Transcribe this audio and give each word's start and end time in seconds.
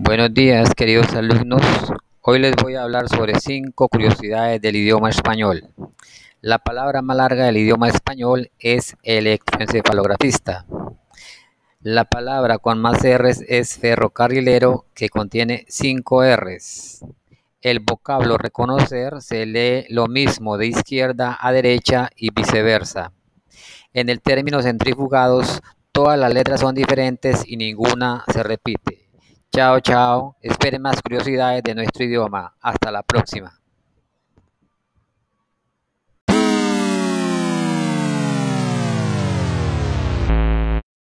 Buenos 0.00 0.32
días, 0.32 0.74
queridos 0.76 1.12
alumnos. 1.14 1.60
Hoy 2.20 2.38
les 2.38 2.54
voy 2.54 2.76
a 2.76 2.84
hablar 2.84 3.08
sobre 3.08 3.40
cinco 3.40 3.88
curiosidades 3.88 4.62
del 4.62 4.76
idioma 4.76 5.10
español. 5.10 5.64
La 6.40 6.60
palabra 6.60 7.02
más 7.02 7.16
larga 7.16 7.46
del 7.46 7.56
idioma 7.56 7.88
español 7.88 8.52
es 8.60 8.96
electroencefalografista. 9.02 10.66
La 11.80 12.04
palabra 12.04 12.58
con 12.58 12.78
más 12.80 13.00
R's 13.02 13.44
es 13.48 13.76
ferrocarrilero, 13.76 14.86
que 14.94 15.08
contiene 15.08 15.64
cinco 15.68 16.22
R's. 16.22 17.04
El 17.60 17.80
vocablo 17.80 18.38
reconocer 18.38 19.20
se 19.20 19.46
lee 19.46 19.84
lo 19.88 20.06
mismo 20.06 20.58
de 20.58 20.68
izquierda 20.68 21.36
a 21.40 21.50
derecha 21.50 22.10
y 22.14 22.30
viceversa. 22.30 23.12
En 23.92 24.10
el 24.10 24.20
término 24.20 24.62
centrifugados, 24.62 25.60
todas 25.90 26.16
las 26.16 26.32
letras 26.32 26.60
son 26.60 26.76
diferentes 26.76 27.42
y 27.44 27.56
ninguna 27.56 28.22
se 28.32 28.44
repite. 28.44 29.07
Chao, 29.52 29.80
chao. 29.80 30.36
Esperen 30.40 30.80
más 30.82 31.02
curiosidades 31.02 31.62
de 31.62 31.74
nuestro 31.74 32.04
idioma. 32.04 32.54
Hasta 32.60 32.90
la 32.90 33.02
próxima. 33.02 33.57